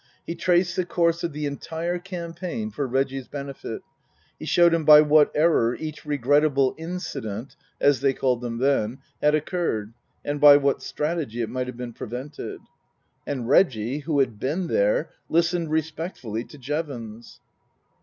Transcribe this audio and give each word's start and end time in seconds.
He 0.25 0.33
traced 0.33 0.75
the 0.77 0.83
course 0.83 1.23
of 1.23 1.31
the 1.31 1.45
entire 1.45 1.99
campaign 1.99 2.71
for 2.71 2.87
Reggie's 2.87 3.27
benefit. 3.27 3.83
He 4.39 4.45
showed 4.47 4.73
him 4.73 4.83
by 4.83 5.01
what 5.01 5.29
error 5.35 5.75
each 5.79 6.05
regrettable 6.07 6.73
incident 6.75 7.55
(as 7.79 8.01
they 8.01 8.11
called 8.11 8.41
them 8.41 8.57
then) 8.57 8.97
had 9.21 9.35
occurred, 9.35 9.93
and 10.25 10.41
by 10.41 10.57
what 10.57 10.81
strategy 10.81 11.43
it 11.43 11.51
might 11.51 11.67
have 11.67 11.77
been 11.77 11.93
prevented. 11.93 12.61
And 13.27 13.47
Reggie 13.47 13.99
who 13.99 14.17
had 14.21 14.39
been 14.39 14.65
there 14.65 15.11
listened 15.29 15.69
respectfully 15.69 16.45
to 16.45 16.57
Jevons. 16.57 17.39